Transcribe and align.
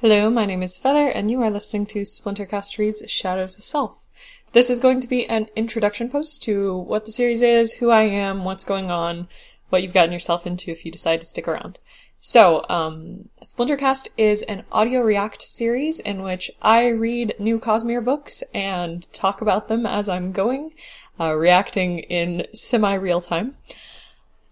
Hello, 0.00 0.30
my 0.30 0.46
name 0.46 0.62
is 0.62 0.78
Feather, 0.78 1.08
and 1.08 1.28
you 1.28 1.42
are 1.42 1.50
listening 1.50 1.84
to 1.86 2.02
Splintercast 2.02 2.78
Reads 2.78 3.02
Shadows 3.10 3.58
of 3.58 3.64
Self. 3.64 4.04
This 4.52 4.70
is 4.70 4.78
going 4.78 5.00
to 5.00 5.08
be 5.08 5.26
an 5.26 5.48
introduction 5.56 6.08
post 6.08 6.40
to 6.44 6.72
what 6.72 7.04
the 7.04 7.10
series 7.10 7.42
is, 7.42 7.72
who 7.72 7.90
I 7.90 8.02
am, 8.02 8.44
what's 8.44 8.62
going 8.62 8.92
on, 8.92 9.26
what 9.70 9.82
you've 9.82 9.92
gotten 9.92 10.12
yourself 10.12 10.46
into 10.46 10.70
if 10.70 10.84
you 10.84 10.92
decide 10.92 11.20
to 11.22 11.26
stick 11.26 11.48
around. 11.48 11.80
So, 12.20 12.64
um, 12.68 13.28
Splintercast 13.42 14.06
is 14.16 14.42
an 14.42 14.62
audio 14.70 15.00
react 15.00 15.42
series 15.42 15.98
in 15.98 16.22
which 16.22 16.48
I 16.62 16.86
read 16.86 17.34
new 17.40 17.58
Cosmere 17.58 18.04
books 18.04 18.44
and 18.54 19.12
talk 19.12 19.40
about 19.40 19.66
them 19.66 19.84
as 19.84 20.08
I'm 20.08 20.30
going, 20.30 20.74
uh, 21.18 21.34
reacting 21.34 21.98
in 21.98 22.46
semi 22.54 22.94
real 22.94 23.20
time. 23.20 23.56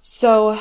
So, 0.00 0.58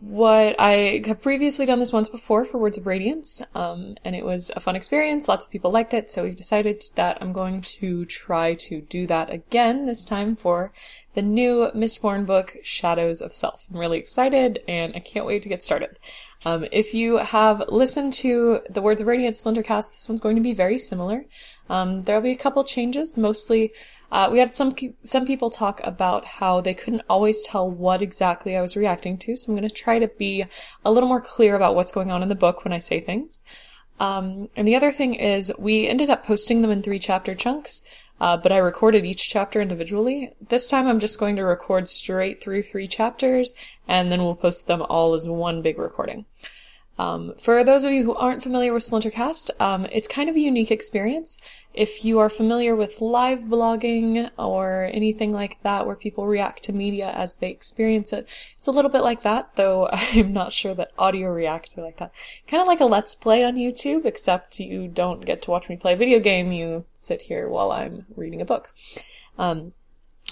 what 0.00 0.56
I 0.58 1.02
have 1.06 1.20
previously 1.20 1.66
done 1.66 1.78
this 1.78 1.92
once 1.92 2.08
before 2.08 2.44
for 2.44 2.58
Words 2.58 2.78
of 2.78 2.86
Radiance, 2.86 3.42
um, 3.54 3.96
and 4.04 4.14
it 4.14 4.24
was 4.24 4.50
a 4.54 4.60
fun 4.60 4.76
experience. 4.76 5.28
Lots 5.28 5.44
of 5.44 5.50
people 5.50 5.70
liked 5.70 5.94
it, 5.94 6.10
so 6.10 6.24
we 6.24 6.30
decided 6.30 6.82
that 6.96 7.18
I'm 7.20 7.32
going 7.32 7.60
to 7.60 8.04
try 8.04 8.54
to 8.54 8.80
do 8.82 9.06
that 9.06 9.30
again 9.30 9.86
this 9.86 10.04
time 10.04 10.36
for 10.36 10.72
the 11.14 11.22
new 11.22 11.70
Mistborn 11.74 12.26
book, 12.26 12.56
Shadows 12.62 13.20
of 13.20 13.32
Self. 13.34 13.66
I'm 13.70 13.78
really 13.78 13.98
excited, 13.98 14.62
and 14.68 14.94
I 14.94 15.00
can't 15.00 15.26
wait 15.26 15.42
to 15.42 15.48
get 15.48 15.62
started. 15.62 15.98
Um, 16.46 16.66
if 16.72 16.94
you 16.94 17.18
have 17.18 17.62
listened 17.68 18.14
to 18.14 18.60
the 18.70 18.80
Words 18.80 19.00
of 19.00 19.06
Radiance 19.06 19.42
Splintercast, 19.42 19.92
this 19.92 20.08
one's 20.08 20.20
going 20.20 20.36
to 20.36 20.42
be 20.42 20.54
very 20.54 20.78
similar. 20.78 21.26
Um, 21.68 22.02
there'll 22.02 22.22
be 22.22 22.32
a 22.32 22.36
couple 22.36 22.64
changes, 22.64 23.16
mostly 23.16 23.72
uh, 24.12 24.28
we 24.30 24.40
had 24.40 24.54
some 24.54 24.74
some 25.04 25.26
people 25.26 25.50
talk 25.50 25.80
about 25.84 26.24
how 26.24 26.60
they 26.60 26.74
couldn't 26.74 27.02
always 27.08 27.42
tell 27.44 27.70
what 27.70 28.02
exactly 28.02 28.56
I 28.56 28.62
was 28.62 28.76
reacting 28.76 29.16
to, 29.18 29.36
so 29.36 29.52
I'm 29.52 29.56
going 29.56 29.68
to 29.68 29.74
try 29.74 29.98
to 29.98 30.08
be 30.08 30.44
a 30.84 30.90
little 30.90 31.08
more 31.08 31.20
clear 31.20 31.54
about 31.54 31.76
what's 31.76 31.92
going 31.92 32.10
on 32.10 32.22
in 32.22 32.28
the 32.28 32.34
book 32.34 32.64
when 32.64 32.72
I 32.72 32.80
say 32.80 33.00
things. 33.00 33.42
Um, 34.00 34.48
and 34.56 34.66
the 34.66 34.74
other 34.74 34.90
thing 34.90 35.14
is, 35.14 35.52
we 35.58 35.86
ended 35.86 36.10
up 36.10 36.24
posting 36.24 36.62
them 36.62 36.70
in 36.70 36.82
three 36.82 36.98
chapter 36.98 37.34
chunks, 37.34 37.84
uh, 38.20 38.36
but 38.36 38.52
I 38.52 38.58
recorded 38.58 39.04
each 39.04 39.28
chapter 39.28 39.60
individually. 39.60 40.32
This 40.48 40.68
time 40.68 40.86
I'm 40.86 41.00
just 41.00 41.18
going 41.18 41.36
to 41.36 41.42
record 41.42 41.88
straight 41.88 42.42
through 42.42 42.62
three 42.62 42.86
chapters, 42.86 43.54
and 43.88 44.12
then 44.12 44.22
we'll 44.22 44.34
post 44.34 44.66
them 44.66 44.82
all 44.82 45.14
as 45.14 45.26
one 45.26 45.62
big 45.62 45.78
recording. 45.78 46.26
Um, 47.00 47.32
for 47.38 47.64
those 47.64 47.84
of 47.84 47.92
you 47.92 48.04
who 48.04 48.14
aren't 48.14 48.42
familiar 48.42 48.74
with 48.74 48.82
Splintercast, 48.82 49.58
um, 49.58 49.86
it's 49.90 50.06
kind 50.06 50.28
of 50.28 50.36
a 50.36 50.40
unique 50.40 50.70
experience. 50.70 51.38
If 51.72 52.04
you 52.04 52.18
are 52.18 52.28
familiar 52.28 52.76
with 52.76 53.00
live 53.00 53.44
blogging 53.44 54.30
or 54.38 54.90
anything 54.92 55.32
like 55.32 55.62
that 55.62 55.86
where 55.86 55.96
people 55.96 56.26
react 56.26 56.62
to 56.64 56.74
media 56.74 57.10
as 57.14 57.36
they 57.36 57.48
experience 57.48 58.12
it, 58.12 58.28
it's 58.58 58.66
a 58.66 58.70
little 58.70 58.90
bit 58.90 59.00
like 59.02 59.22
that, 59.22 59.56
though 59.56 59.88
I'm 59.92 60.34
not 60.34 60.52
sure 60.52 60.74
that 60.74 60.90
audio 60.98 61.30
reacts 61.30 61.78
are 61.78 61.82
like 61.82 61.96
that. 61.96 62.12
Kind 62.46 62.60
of 62.60 62.66
like 62.66 62.80
a 62.80 62.84
let's 62.84 63.14
play 63.14 63.44
on 63.44 63.56
YouTube, 63.56 64.04
except 64.04 64.60
you 64.60 64.86
don't 64.86 65.24
get 65.24 65.40
to 65.42 65.50
watch 65.50 65.70
me 65.70 65.78
play 65.78 65.94
a 65.94 65.96
video 65.96 66.20
game, 66.20 66.52
you 66.52 66.84
sit 66.92 67.22
here 67.22 67.48
while 67.48 67.72
I'm 67.72 68.04
reading 68.14 68.42
a 68.42 68.44
book. 68.44 68.74
Um, 69.38 69.72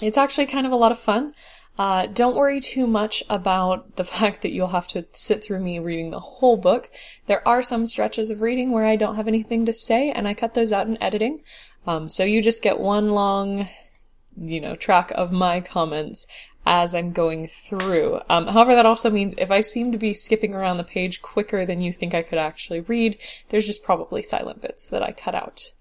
it's 0.03 0.17
actually 0.19 0.45
kind 0.45 0.67
of 0.67 0.71
a 0.71 0.77
lot 0.83 0.91
of 0.91 0.99
fun. 0.99 1.33
Uh, 1.79 2.07
don't 2.07 2.35
worry 2.35 2.59
too 2.59 2.85
much 2.85 3.23
about 3.29 3.95
the 3.95 4.03
fact 4.17 4.41
that 4.41 4.51
you'll 4.51 4.67
have 4.67 4.89
to 4.89 5.05
sit 5.13 5.41
through 5.41 5.61
me 5.61 5.79
reading 5.79 6.11
the 6.11 6.19
whole 6.19 6.57
book. 6.57 6.91
There 7.27 7.47
are 7.47 7.63
some 7.63 7.87
stretches 7.87 8.29
of 8.29 8.41
reading 8.41 8.71
where 8.71 8.83
I 8.83 8.97
don't 8.97 9.15
have 9.15 9.29
anything 9.29 9.65
to 9.65 9.71
say, 9.71 10.11
and 10.11 10.27
I 10.27 10.33
cut 10.33 10.55
those 10.55 10.73
out 10.73 10.87
in 10.87 11.01
editing. 11.01 11.41
Um, 11.87 12.09
so 12.09 12.25
you 12.25 12.41
just 12.41 12.61
get 12.61 12.81
one 12.81 13.11
long, 13.11 13.69
you 14.35 14.59
know, 14.59 14.75
track 14.75 15.09
of 15.11 15.31
my 15.31 15.61
comments 15.61 16.27
as 16.65 16.93
I'm 16.93 17.13
going 17.13 17.47
through. 17.47 18.19
Um, 18.29 18.47
however, 18.47 18.75
that 18.75 18.85
also 18.85 19.09
means 19.09 19.33
if 19.37 19.49
I 19.49 19.61
seem 19.61 19.93
to 19.93 19.97
be 19.97 20.13
skipping 20.13 20.53
around 20.53 20.77
the 20.77 20.83
page 20.83 21.21
quicker 21.21 21.65
than 21.65 21.81
you 21.81 21.93
think 21.93 22.13
I 22.13 22.23
could 22.23 22.39
actually 22.39 22.81
read, 22.81 23.17
there's 23.47 23.65
just 23.65 23.83
probably 23.83 24.21
silent 24.21 24.61
bits 24.61 24.85
that 24.87 25.01
I 25.01 25.13
cut 25.13 25.33
out. 25.33 25.71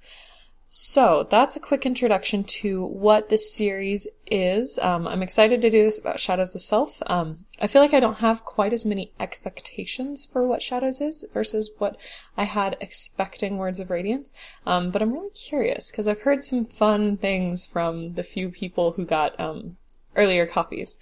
So 0.71 1.27
that's 1.31 1.57
a 1.57 1.61
quick 1.61 1.87
introduction 1.87 2.45
to 2.45 2.85
what 2.85 3.31
this 3.31 3.55
series 3.55 4.07
is. 4.27 4.79
Um, 4.79 5.09
I'm 5.09 5.23
excited 5.23 5.63
to 5.63 5.71
do 5.71 5.83
this 5.83 5.99
about 5.99 6.21
Shadows 6.21 6.55
of 6.55 6.61
Self. 6.61 7.03
Um, 7.07 7.47
I 7.59 7.67
feel 7.67 7.81
like 7.81 7.95
I 7.95 8.01
don't 8.01 8.19
have 8.19 8.45
quite 8.45 8.75
as 8.75 8.85
many 8.85 9.13
expectations 9.19 10.27
for 10.27 10.47
what 10.47 10.63
Shadows 10.63 11.01
is 11.01 11.25
versus 11.33 11.71
what 11.79 11.97
I 12.37 12.45
had 12.45 12.77
expecting 12.81 13.57
Words 13.57 13.81
of 13.81 13.89
Radiance. 13.89 14.35
Um, 14.67 14.91
but 14.91 15.01
I'm 15.01 15.13
really 15.13 15.31
curious 15.31 15.91
because 15.91 16.07
I've 16.07 16.21
heard 16.21 16.45
some 16.45 16.67
fun 16.67 17.17
things 17.17 17.65
from 17.65 18.13
the 18.13 18.23
few 18.23 18.51
people 18.51 18.93
who 18.93 19.07
got 19.07 19.41
um, 19.41 19.79
earlier 20.17 20.47
copies. 20.47 20.99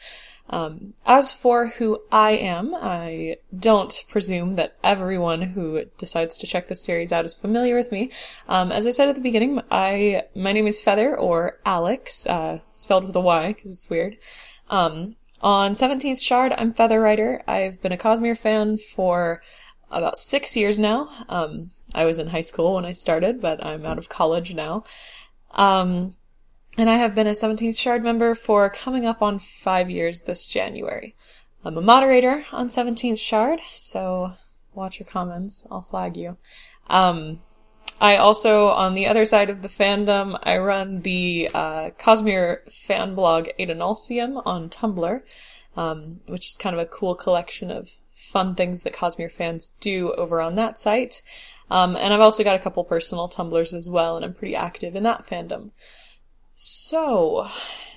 Um, 0.49 0.94
as 1.05 1.33
for 1.33 1.69
who 1.69 2.03
I 2.12 2.33
am, 2.33 2.75
I 2.75 3.39
don't 3.56 4.05
presume 4.09 4.55
that 4.56 4.77
everyone 4.84 5.43
who 5.43 5.84
decides 5.99 6.39
to 6.39 6.47
check 6.47 6.69
this 6.69 6.83
series 6.83 7.12
out 7.12 7.25
is 7.25 7.34
familiar 7.34 7.75
with 7.75 7.91
me. 7.91 8.11
Um, 8.49 8.71
as 8.71 8.87
I 8.87 8.91
said 8.93 9.09
at 9.09 9.16
the 9.16 9.21
beginning, 9.21 9.61
I 9.71 10.22
my 10.37 10.53
name 10.53 10.69
is 10.69 10.81
Feather 10.81 11.16
or 11.16 11.59
Alyx, 11.66 12.28
uh, 12.28 12.61
spelled 12.77 13.06
with 13.06 13.16
a 13.16 13.21
Y 13.21 13.55
because 13.55 13.72
it's 13.72 13.91
weird. 13.91 14.16
Um, 14.71 15.16
on 15.43 15.72
17th 15.72 16.22
Shard, 16.22 16.55
I'm 16.56 16.72
Feather 16.72 17.00
Writer. 17.00 17.43
I've 17.47 17.83
been 17.83 17.93
a 17.93 17.97
Cosmere 17.97 18.39
fan 18.39 18.78
for 18.78 19.43
about 19.91 20.16
six 20.16 20.56
years 20.56 20.78
now. 20.78 21.09
Um, 21.28 21.71
I 21.95 22.05
was 22.05 22.19
in 22.19 22.28
high 22.28 22.43
school 22.43 22.75
when 22.75 22.84
I 22.84 22.93
started, 22.93 23.41
but 23.41 23.65
I'm 23.65 23.84
out 23.84 23.99
of 23.99 24.09
college 24.09 24.55
now. 24.55 24.84
Um, 25.53 26.16
and 26.78 26.91
I 26.91 26.97
have 26.97 27.14
been 27.14 27.26
a 27.26 27.31
17th 27.31 27.78
Shard 27.78 28.03
member 28.03 28.34
for 28.34 28.69
coming 28.69 29.06
up 29.06 29.22
on 29.22 29.38
five 29.38 29.88
years 29.88 30.22
this 30.22 30.44
January. 30.44 31.14
I'm 31.64 31.78
a 31.78 31.82
moderator 31.82 32.44
on 32.53 32.69
17th 32.69 33.19
Shard, 33.19 33.60
so 33.72 34.32
watch 34.75 35.00
your 35.00 35.06
comments. 35.06 35.66
I'll 35.70 35.82
flag 35.82 36.16
you. 36.16 36.36
Um, 36.88 37.41
I 37.98 38.16
also, 38.16 38.69
on 38.69 38.94
the 38.94 39.06
other 39.06 39.25
side 39.25 39.48
of 39.48 39.62
the 39.62 39.69
fandom, 39.69 40.38
I 40.42 40.59
run 40.59 41.00
the 41.00 41.50
uh, 41.54 41.91
Cosmere 41.98 42.70
fan 42.70 43.15
blog 43.15 43.48
Adonalsium 43.59 44.42
on 44.44 44.69
Tumblr, 44.69 45.22
um, 45.76 46.20
which 46.26 46.48
is 46.48 46.59
kind 46.59 46.75
of 46.75 46.81
a 46.81 46.86
cool 46.86 47.15
collection 47.15 47.70
of 47.70 47.97
fun 48.15 48.54
things 48.54 48.82
that 48.82 48.92
Cosmere 48.92 49.32
fans 49.32 49.72
do 49.81 50.12
over 50.12 50.42
on 50.42 50.56
that 50.56 50.76
site. 50.78 51.22
Um, 51.70 51.97
and 51.97 52.12
I've 52.12 52.20
also 52.20 52.44
got 52.44 52.54
a 52.54 52.60
couple 52.60 52.84
personal 52.84 53.31
Tumblrs 53.31 53.72
as 53.72 53.88
well, 53.88 54.16
and 54.16 54.25
I'm 54.25 54.34
pretty 54.34 54.54
active 54.54 54.94
in 54.94 55.03
that 55.04 55.26
fandom. 55.26 55.70
So, 56.59 57.49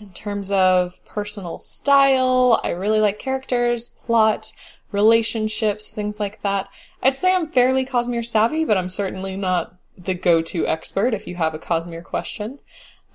in 0.02 0.10
terms 0.10 0.52
of 0.52 1.04
personal 1.06 1.60
style, 1.60 2.60
I 2.62 2.72
really 2.72 3.00
like 3.00 3.18
characters, 3.18 3.88
plot, 3.88 4.52
relationships, 4.92 5.94
things 5.94 6.20
like 6.20 6.42
that. 6.42 6.68
I'd 7.02 7.16
say 7.16 7.34
I'm 7.34 7.48
fairly 7.48 7.86
Cosmere 7.86 8.26
savvy, 8.26 8.66
but 8.66 8.78
I'm 8.78 8.90
certainly 8.90 9.38
not 9.38 9.76
the 9.98 10.14
go-to 10.14 10.68
expert 10.68 11.14
if 11.14 11.26
you 11.26 11.36
have 11.36 11.54
a 11.54 11.60
Cosmere 11.60 12.04
question. 12.04 12.60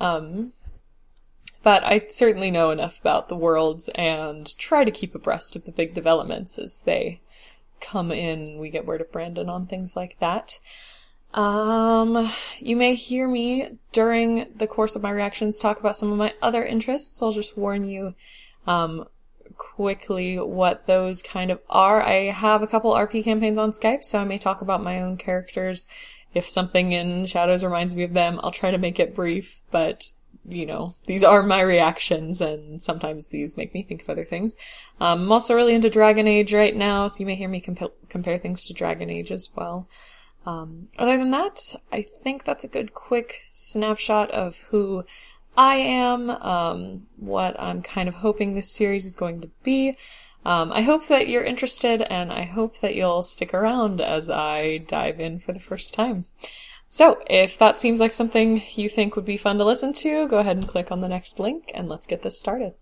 Um, 0.00 0.54
but 1.62 1.84
I 1.84 2.00
certainly 2.08 2.50
know 2.50 2.70
enough 2.70 2.98
about 2.98 3.28
the 3.28 3.36
worlds 3.36 3.90
and 3.90 4.56
try 4.56 4.82
to 4.82 4.90
keep 4.90 5.14
abreast 5.14 5.56
of 5.56 5.66
the 5.66 5.72
big 5.72 5.92
developments 5.92 6.58
as 6.58 6.80
they 6.80 7.20
come 7.82 8.10
in. 8.10 8.58
We 8.58 8.70
get 8.70 8.86
word 8.86 9.02
of 9.02 9.12
Brandon 9.12 9.50
on 9.50 9.66
things 9.66 9.94
like 9.94 10.18
that. 10.20 10.58
Um, 11.34 12.30
you 12.58 12.76
may 12.76 12.94
hear 12.94 13.26
me 13.26 13.78
during 13.90 14.46
the 14.54 14.68
course 14.68 14.94
of 14.94 15.02
my 15.02 15.10
reactions 15.10 15.58
talk 15.58 15.80
about 15.80 15.96
some 15.96 16.12
of 16.12 16.16
my 16.16 16.32
other 16.40 16.64
interests. 16.64 17.20
I'll 17.20 17.32
just 17.32 17.58
warn 17.58 17.84
you, 17.84 18.14
um, 18.68 19.06
quickly 19.58 20.38
what 20.38 20.86
those 20.86 21.22
kind 21.22 21.50
of 21.50 21.60
are. 21.68 22.02
I 22.02 22.30
have 22.30 22.62
a 22.62 22.68
couple 22.68 22.92
RP 22.92 23.24
campaigns 23.24 23.58
on 23.58 23.72
Skype, 23.72 24.04
so 24.04 24.20
I 24.20 24.24
may 24.24 24.38
talk 24.38 24.60
about 24.60 24.82
my 24.82 25.00
own 25.00 25.16
characters. 25.16 25.88
If 26.34 26.48
something 26.48 26.92
in 26.92 27.26
Shadows 27.26 27.64
reminds 27.64 27.96
me 27.96 28.04
of 28.04 28.12
them, 28.14 28.38
I'll 28.42 28.52
try 28.52 28.70
to 28.70 28.78
make 28.78 29.00
it 29.00 29.14
brief, 29.14 29.60
but 29.72 30.06
you 30.46 30.66
know, 30.66 30.94
these 31.06 31.24
are 31.24 31.42
my 31.42 31.62
reactions, 31.62 32.40
and 32.40 32.80
sometimes 32.80 33.28
these 33.28 33.56
make 33.56 33.74
me 33.74 33.82
think 33.82 34.02
of 34.02 34.10
other 34.10 34.24
things. 34.24 34.54
Um, 35.00 35.22
I'm 35.22 35.32
also 35.32 35.54
really 35.54 35.74
into 35.74 35.90
Dragon 35.90 36.28
Age 36.28 36.52
right 36.52 36.76
now, 36.76 37.08
so 37.08 37.20
you 37.20 37.26
may 37.26 37.34
hear 37.34 37.48
me 37.48 37.60
comp- 37.60 38.08
compare 38.08 38.38
things 38.38 38.66
to 38.66 38.74
Dragon 38.74 39.10
Age 39.10 39.32
as 39.32 39.48
well. 39.56 39.88
Um, 40.46 40.88
other 40.98 41.16
than 41.16 41.30
that, 41.30 41.74
I 41.92 42.02
think 42.02 42.44
that's 42.44 42.64
a 42.64 42.68
good 42.68 42.94
quick 42.94 43.46
snapshot 43.52 44.30
of 44.30 44.58
who 44.68 45.04
I 45.56 45.76
am, 45.76 46.30
um, 46.30 47.06
what 47.16 47.58
I'm 47.58 47.80
kind 47.82 48.08
of 48.08 48.16
hoping 48.16 48.54
this 48.54 48.70
series 48.70 49.06
is 49.06 49.16
going 49.16 49.40
to 49.40 49.50
be. 49.62 49.96
Um, 50.44 50.72
I 50.72 50.82
hope 50.82 51.06
that 51.06 51.28
you're 51.28 51.44
interested 51.44 52.02
and 52.02 52.30
I 52.30 52.42
hope 52.42 52.80
that 52.80 52.94
you'll 52.94 53.22
stick 53.22 53.54
around 53.54 54.00
as 54.00 54.28
I 54.28 54.78
dive 54.78 55.18
in 55.20 55.38
for 55.38 55.52
the 55.52 55.60
first 55.60 55.94
time. 55.94 56.26
So, 56.90 57.22
if 57.28 57.58
that 57.58 57.80
seems 57.80 57.98
like 57.98 58.12
something 58.12 58.62
you 58.74 58.88
think 58.88 59.16
would 59.16 59.24
be 59.24 59.36
fun 59.36 59.58
to 59.58 59.64
listen 59.64 59.92
to, 59.94 60.28
go 60.28 60.38
ahead 60.38 60.58
and 60.58 60.68
click 60.68 60.92
on 60.92 61.00
the 61.00 61.08
next 61.08 61.40
link 61.40 61.70
and 61.74 61.88
let's 61.88 62.06
get 62.06 62.22
this 62.22 62.38
started. 62.38 62.74